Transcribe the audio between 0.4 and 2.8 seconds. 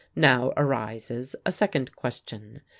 arises a second question.